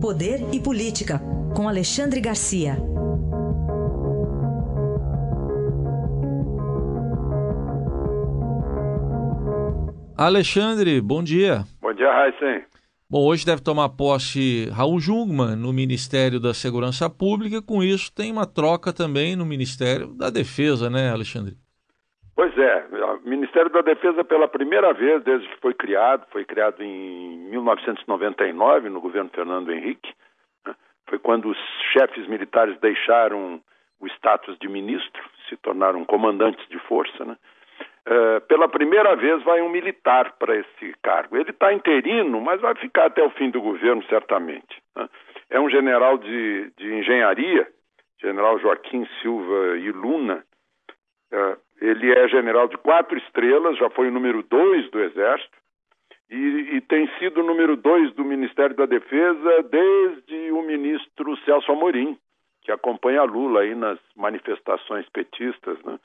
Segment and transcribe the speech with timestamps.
[0.00, 1.20] Poder e Política,
[1.56, 2.76] com Alexandre Garcia.
[10.16, 11.64] Alexandre, bom dia.
[11.82, 12.64] Bom dia, Raíssen.
[13.10, 17.60] Bom, hoje deve tomar posse Raul Jungmann no Ministério da Segurança Pública.
[17.60, 21.56] Com isso, tem uma troca também no Ministério da Defesa, né, Alexandre?
[22.38, 26.80] Pois é, o Ministério da Defesa, pela primeira vez desde que foi criado, foi criado
[26.80, 30.14] em 1999, no governo Fernando Henrique,
[30.64, 30.72] né?
[31.08, 31.58] foi quando os
[31.92, 33.60] chefes militares deixaram
[33.98, 37.36] o status de ministro, se tornaram comandantes de força, né?
[38.06, 41.36] Uh, pela primeira vez vai um militar para esse cargo.
[41.36, 44.80] Ele está interino, mas vai ficar até o fim do governo, certamente.
[44.94, 45.08] Né?
[45.50, 47.66] É um general de, de engenharia,
[48.20, 50.44] general Joaquim Silva e Luna,
[51.80, 55.56] ele é general de quatro estrelas, já foi o número dois do Exército
[56.30, 61.72] e, e tem sido o número dois do Ministério da Defesa desde o ministro Celso
[61.72, 62.18] Amorim,
[62.62, 65.78] que acompanha Lula aí nas manifestações petistas.
[65.84, 65.98] Né?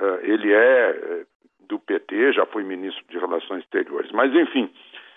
[0.00, 1.26] Uh, ele é eh,
[1.68, 4.10] do PT, já foi ministro de Relações Exteriores.
[4.10, 4.68] Mas, enfim,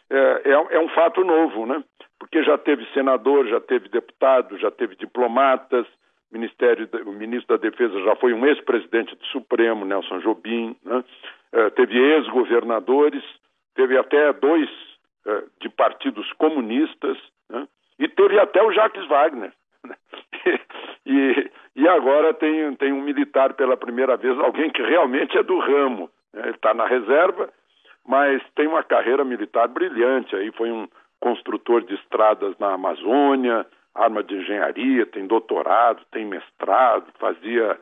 [0.09, 1.83] é, é, é, um fato novo, né?
[2.19, 5.87] Porque já teve senador, já teve deputado, já teve diplomatas,
[6.33, 11.03] Ministério, o ministro da Defesa já foi um ex-presidente do Supremo, Nelson Jobim, né?
[11.53, 13.23] uh, teve ex-governadores,
[13.75, 14.67] teve até dois
[15.27, 17.17] uh, de partidos comunistas,
[17.49, 17.67] né?
[17.99, 19.53] e teve até o Jacques Wagner.
[19.85, 19.95] Né?
[21.05, 25.59] e, e agora tem, tem um militar pela primeira vez, alguém que realmente é do
[25.59, 26.09] ramo.
[26.33, 26.41] Né?
[26.45, 27.47] Ele está na reserva,
[28.07, 30.35] mas tem uma carreira militar brilhante.
[30.35, 30.87] Aí foi um
[31.19, 33.65] construtor de estradas na Amazônia,
[33.95, 37.79] arma de engenharia, tem doutorado, tem mestrado, fazia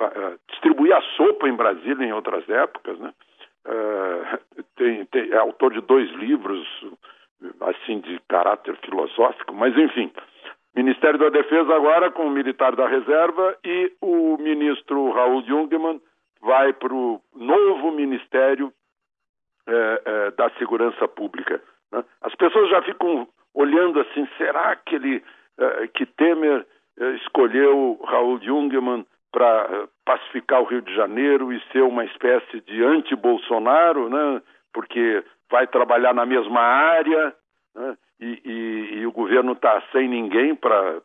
[0.00, 3.12] uh, distribuía sopa em Brasília em outras épocas, né?
[3.66, 6.66] Uh, tem, tem, é autor de dois livros
[7.60, 10.12] assim de caráter filosófico, mas enfim,
[10.74, 16.00] Ministério da Defesa agora com o militar da reserva e o ministro Raul Jungmann
[16.42, 18.72] vai para o novo Ministério
[19.66, 21.62] eh, eh, da Segurança Pública.
[21.92, 22.04] Né?
[22.22, 25.22] As pessoas já ficam olhando assim, será que ele eh,
[25.94, 26.66] que Temer
[26.98, 32.60] eh, escolheu Raul Jungmann para eh, pacificar o Rio de Janeiro e ser uma espécie
[32.60, 34.40] de anti-Bolsonaro, né?
[34.72, 37.34] porque vai trabalhar na mesma área
[37.74, 37.96] né?
[38.20, 41.00] e, e, e, o governo está sem ninguém para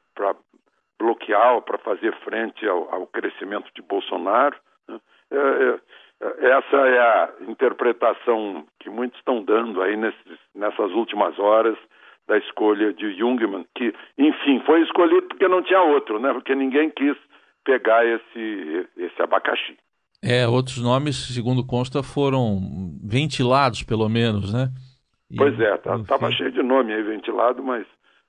[1.00, 4.56] bloquear, para fazer frente ao, ao, crescimento de Bolsonaro.
[4.88, 5.00] Né?
[5.32, 5.80] É,
[6.22, 11.78] é, essa é a interpretação que muitos estão dando aí nesses, nessas últimas horas
[12.30, 16.32] da escolha de Jungmann, que, enfim, foi escolhido porque não tinha outro, né?
[16.32, 17.18] Porque ninguém quis
[17.66, 19.76] pegar esse, esse abacaxi.
[20.24, 22.60] É, outros nomes, segundo consta, foram
[23.04, 24.70] ventilados, pelo menos, né?
[25.32, 27.86] E, pois é, estava tá, cheio de nome aí ventilado, mas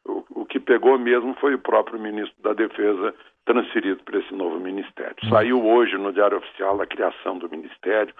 [0.07, 4.59] o, o, que pegou mesmo foi o próprio ministro da Defesa transferido para esse novo
[4.59, 5.17] ministério.
[5.25, 5.29] Hum.
[5.29, 8.15] Saiu hoje no Diário Oficial a criação do ministério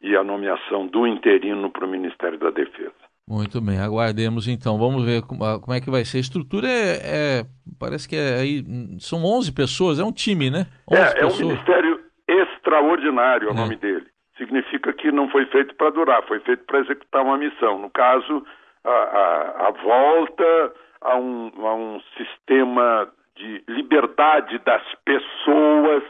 [0.00, 3.07] e a nomeação do interino para o Ministério da Defesa.
[3.28, 4.78] Muito bem, aguardemos então.
[4.78, 6.16] Vamos ver como, como é que vai ser.
[6.16, 7.44] A estrutura é, é,
[7.78, 8.64] parece que é aí
[8.98, 10.66] são 11 pessoas, é um time, né?
[10.90, 14.06] É, é um ministério extraordinário, é o nome dele.
[14.38, 17.78] Significa que não foi feito para durar, foi feito para executar uma missão.
[17.78, 18.46] No caso,
[18.82, 20.72] a, a, a volta
[21.02, 26.02] a um, a um sistema de liberdade das pessoas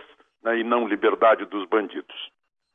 [0.44, 2.16] né, e não liberdade dos bandidos.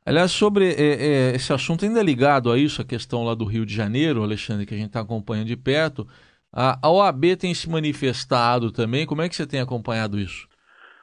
[0.06, 3.64] Aliás, sobre é, é, esse assunto ainda ligado a isso, a questão lá do Rio
[3.64, 6.06] de Janeiro, Alexandre, que a gente está acompanhando de perto,
[6.52, 9.06] a, OAB tem se manifestado também.
[9.06, 10.46] Como é que você tem acompanhado isso?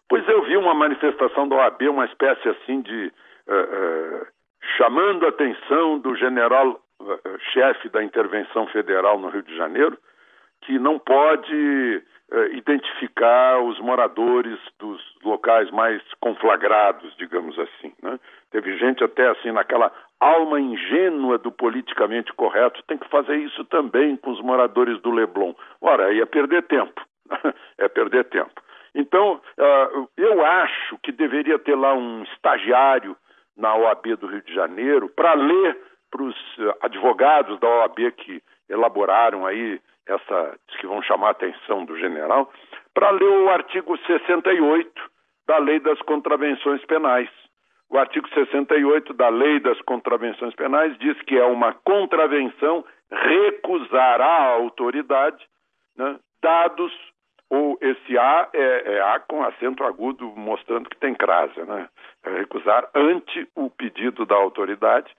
[0.08, 3.12] Pois eu vi uma manifestação da OAB, uma espécie assim de
[3.48, 4.28] uh, uh,
[4.78, 9.98] chamando a atenção do general uh, chefe da intervenção federal no Rio de Janeiro,
[10.62, 12.04] que não pode
[12.54, 17.94] identificar os moradores dos locais mais conflagrados, digamos assim.
[18.02, 18.20] Né?
[18.52, 24.16] Teve gente até assim naquela alma ingênua do politicamente correto, tem que fazer isso também
[24.16, 25.54] com os moradores do Leblon.
[25.82, 27.02] Ora, aí é perder tempo.
[27.78, 28.62] é perder tempo.
[28.94, 33.16] Então, uh, eu acho que deveria ter lá um estagiário
[33.58, 35.78] na OAB do Rio de Janeiro para ler
[36.10, 36.36] para os
[36.82, 39.80] advogados da OAB que elaboraram aí
[40.12, 42.52] essa, que vão chamar a atenção do general,
[42.94, 44.92] para ler o artigo 68
[45.48, 47.30] da Lei das Contravenções Penais.
[47.90, 54.54] O artigo 68 da Lei das Contravenções Penais diz que é uma contravenção recusar à
[54.54, 55.46] autoridade
[55.98, 56.94] né, dados,
[57.50, 61.90] ou esse A é, é, A com acento agudo mostrando que tem crase, né?
[62.24, 65.14] É recusar ante o pedido da autoridade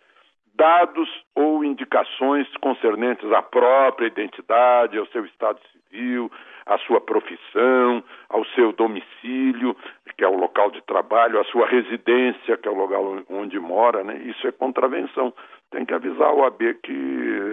[0.54, 6.30] dados ou indicações concernentes à própria identidade, ao seu estado civil,
[6.66, 9.76] à sua profissão, ao seu domicílio,
[10.16, 14.04] que é o local de trabalho, à sua residência, que é o local onde mora,
[14.04, 14.16] né?
[14.24, 15.32] Isso é contravenção.
[15.70, 16.92] Tem que avisar o AB que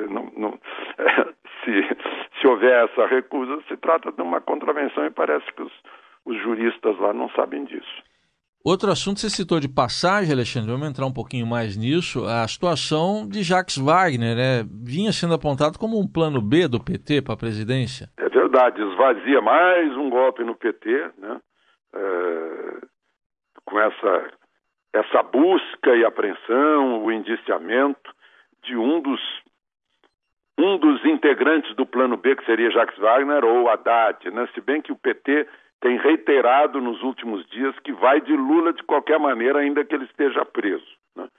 [0.10, 0.60] não, não,
[1.64, 1.98] se,
[2.40, 5.74] se houver essa recusa, se trata de uma contravenção e parece que os,
[6.26, 8.09] os juristas lá não sabem disso.
[8.64, 12.26] Outro assunto você citou de passagem, Alexandre, vamos entrar um pouquinho mais nisso.
[12.26, 14.64] A situação de Jacques Wagner, né?
[14.84, 18.10] Vinha sendo apontado como um plano B do PT para a presidência.
[18.18, 21.40] É verdade, esvazia mais um golpe no PT, né?
[21.94, 22.88] É,
[23.64, 24.30] com essa,
[24.94, 28.12] essa busca e apreensão, o indiciamento
[28.64, 29.22] de um dos
[30.60, 34.48] um dos integrantes do plano B, que seria Jacques Wagner ou Haddad, né?
[34.54, 35.48] Se bem que o PT
[35.80, 40.04] tem reiterado nos últimos dias que vai de Lula de qualquer maneira, ainda que ele
[40.04, 40.86] esteja preso.
[41.16, 41.30] Né?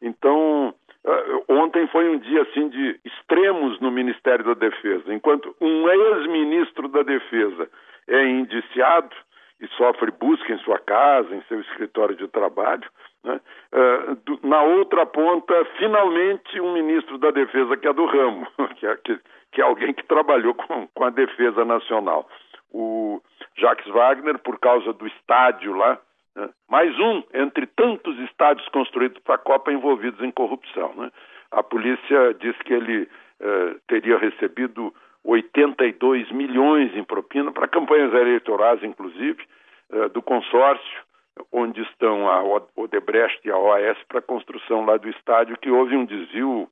[0.00, 0.74] Então,
[1.04, 5.12] eh, ontem foi um dia assim de extremos no Ministério da Defesa.
[5.12, 7.68] Enquanto um ex-ministro da Defesa
[8.08, 9.14] é indiciado
[9.60, 12.88] e sofre busca em sua casa, em seu escritório de trabalho,
[13.24, 13.40] né?
[13.72, 18.46] uh, na outra ponta, finalmente, um ministro da Defesa que é do ramo,
[18.76, 19.20] que é, que,
[19.52, 22.28] que é alguém que trabalhou com, com a Defesa Nacional.
[22.72, 23.20] O,
[23.60, 25.98] Jacques Wagner por causa do estádio lá,
[26.34, 26.48] né?
[26.68, 30.92] mais um entre tantos estádios construídos para a Copa envolvidos em corrupção.
[30.94, 31.10] Né?
[31.50, 33.08] A polícia diz que ele
[33.40, 34.94] eh, teria recebido
[35.24, 39.44] 82 milhões em propina para campanhas eleitorais, inclusive,
[39.92, 41.09] eh, do consórcio
[41.52, 42.42] onde estão a
[42.76, 46.68] Odebrecht e a OAS para a construção lá do estádio, que houve um desvio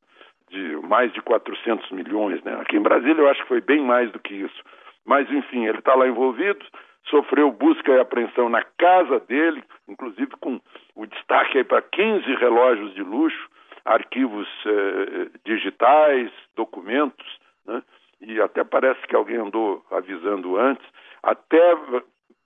[0.50, 2.42] de mais de 400 milhões.
[2.42, 2.54] Né?
[2.60, 4.62] Aqui em Brasília eu acho que foi bem mais do que isso.
[5.04, 6.64] Mas, enfim, ele está lá envolvido,
[7.08, 10.60] sofreu busca e apreensão na casa dele, inclusive com
[10.94, 13.48] o destaque para 15 relógios de luxo,
[13.84, 17.26] arquivos eh, digitais, documentos,
[17.66, 17.82] né?
[18.20, 20.84] e até parece que alguém andou avisando antes,
[21.22, 21.74] até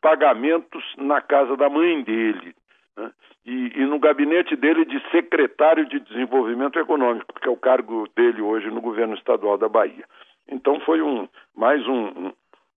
[0.02, 2.54] pagamentos na casa da mãe dele.
[2.96, 3.10] Né?
[3.46, 8.43] E, e, no gabinete dele de secretário de Desenvolvimento Econômico, que é o cargo dele
[8.43, 10.04] hoje no governo estadual da Bahia.
[10.49, 12.32] Então foi um mais um,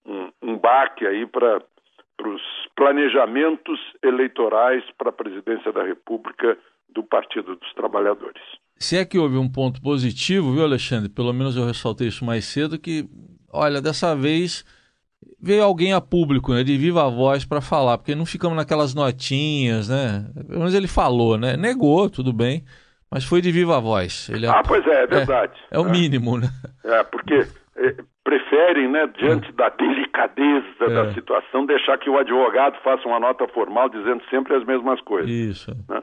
[0.06, 1.62] um, um baque aí para
[2.24, 2.42] os
[2.76, 6.58] planejamentos eleitorais para a presidência da República
[6.90, 8.42] do Partido dos Trabalhadores.
[8.78, 11.10] Se é que houve um ponto positivo, viu, Alexandre?
[11.10, 13.06] Pelo menos eu ressaltei isso mais cedo, que,
[13.52, 14.64] olha, dessa vez
[15.46, 19.88] veio alguém a público, né, de viva voz para falar, porque não ficamos naquelas notinhas,
[19.88, 20.26] né?
[20.48, 21.56] Pelo menos ele falou, né?
[21.56, 22.64] Negou, tudo bem,
[23.12, 24.28] mas foi de viva voz.
[24.30, 25.54] Ele ah, pois é, é verdade.
[25.70, 26.48] É, é o mínimo, né?
[26.84, 30.90] É, porque é, preferem, né, diante da delicadeza é.
[30.90, 35.30] da situação, deixar que o advogado faça uma nota formal dizendo sempre as mesmas coisas.
[35.30, 35.72] Isso.
[35.88, 36.02] Né?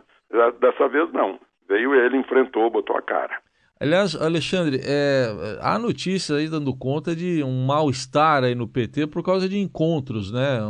[0.61, 1.41] Dessa vez não.
[1.69, 3.35] Veio ele, enfrentou, botou a cara.
[3.83, 9.25] Aliás, Alexandre, é, há notícias aí dando conta de um mal-estar aí no PT por
[9.25, 10.61] causa de encontros, né?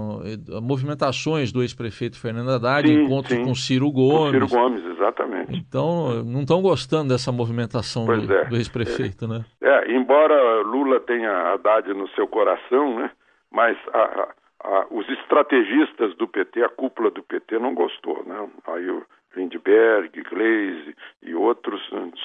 [0.62, 3.44] Movimentações do ex-prefeito Fernando Haddad, sim, encontros sim.
[3.44, 4.41] com Ciro Gomes.
[4.41, 5.55] Com Ciro Gomes, exatamente.
[5.55, 8.47] Então, não estão gostando dessa movimentação do, é.
[8.47, 9.29] do ex-prefeito, é.
[9.29, 9.44] né?
[9.61, 13.11] É, embora Lula tenha Haddad no seu coração, né?
[13.50, 14.29] Mas a,
[14.65, 18.49] a, os estrategistas do PT, a cúpula do PT não gostou, né?
[18.69, 19.05] Aí o
[19.37, 21.81] Lindbergh, Gleisi e outros,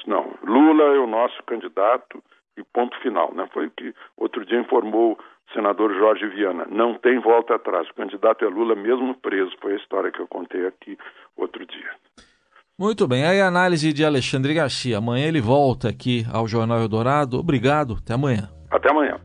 [0.06, 2.24] não, Lula é o nosso candidato
[2.58, 3.48] e ponto final, né?
[3.54, 6.66] Foi o que outro dia informou o senador Jorge Viana.
[6.70, 7.88] Não tem volta atrás.
[7.90, 9.52] O candidato é Lula mesmo preso.
[9.62, 10.98] Foi a história que eu contei aqui
[11.38, 11.92] outro dia.
[12.80, 15.00] Muito bem, aí a análise de Alexandre Garcia.
[15.00, 17.40] Amanhã ele volta aqui ao Jornal Eldorado.
[17.40, 18.50] Obrigado, até amanhã.
[18.70, 19.20] Até amanhã.